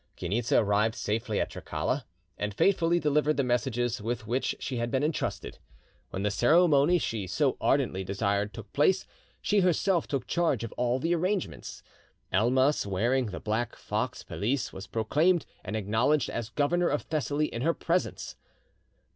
Chainitza 0.17 0.57
arrived 0.59 0.95
safely 0.95 1.39
at 1.39 1.51
Trikala, 1.51 2.07
and 2.35 2.55
faithfully 2.55 2.99
delivered 2.99 3.37
the 3.37 3.43
messages 3.43 4.01
with 4.01 4.25
which 4.25 4.55
she 4.59 4.77
had 4.77 4.89
been 4.89 5.03
entrusted. 5.03 5.59
When 6.09 6.23
the 6.23 6.31
ceremony 6.31 6.97
she 6.97 7.27
so 7.27 7.55
ardently 7.61 8.03
desired 8.03 8.51
took 8.51 8.73
place, 8.73 9.05
she 9.43 9.59
herself 9.59 10.07
took 10.07 10.25
charge 10.25 10.63
of 10.63 10.71
all 10.71 10.97
the 10.97 11.13
arrangements. 11.13 11.83
Elmas, 12.33 12.83
wearing 12.87 13.27
the 13.27 13.39
black 13.39 13.75
fox 13.75 14.23
pelisse, 14.23 14.73
was 14.73 14.87
proclaimed, 14.87 15.45
and 15.63 15.75
acknowledged 15.75 16.31
as 16.31 16.49
Governor 16.49 16.87
of 16.87 17.03
Thessaly 17.03 17.45
in 17.53 17.61
her 17.61 17.75
presence. 17.75 18.35